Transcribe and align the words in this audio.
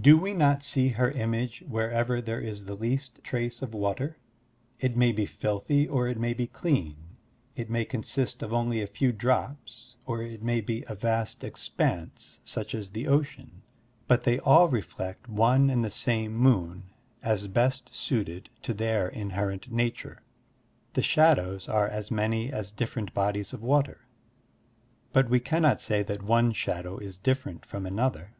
Do 0.00 0.16
we 0.16 0.34
not 0.34 0.62
see 0.62 0.90
her 0.90 1.10
image 1.10 1.64
wherever 1.66 2.20
there 2.20 2.40
is 2.40 2.66
the 2.66 2.76
least 2.76 3.18
trace 3.24 3.60
of 3.60 3.74
water? 3.74 4.18
It 4.78 4.96
may 4.96 5.10
be 5.10 5.26
filthy, 5.26 5.88
or 5.88 6.06
it 6.06 6.16
may 6.16 6.32
be 6.32 6.46
clean; 6.46 6.94
it 7.56 7.68
may 7.68 7.84
consist 7.84 8.40
of 8.44 8.52
only 8.52 8.80
a 8.80 8.86
few 8.86 9.10
drops, 9.10 9.96
or 10.06 10.22
it 10.22 10.44
may 10.44 10.60
be 10.60 10.84
a 10.86 10.94
vast 10.94 11.42
expanse, 11.42 12.38
such 12.44 12.72
as 12.72 12.90
the 12.92 13.08
Ocean; 13.08 13.62
but 14.06 14.22
they 14.22 14.38
all 14.38 14.68
reflect 14.68 15.28
one 15.28 15.68
and 15.68 15.84
the 15.84 15.90
same 15.90 16.36
moon 16.36 16.84
as 17.20 17.48
best 17.48 17.92
suited 17.92 18.50
to 18.62 18.74
their 18.74 19.08
inherent 19.08 19.72
nature. 19.72 20.22
The 20.92 21.02
shadows 21.02 21.66
are 21.68 21.88
as 21.88 22.12
many 22.12 22.48
as 22.52 22.70
different 22.70 23.12
bodies 23.12 23.52
of 23.52 23.60
water, 23.60 24.02
but 25.12 25.28
we 25.28 25.40
cannot 25.40 25.80
say 25.80 26.04
that 26.04 26.22
one 26.22 26.52
shadow 26.52 26.96
is 26.98 27.18
different 27.18 27.66
from 27.66 27.86
another. 27.86 28.34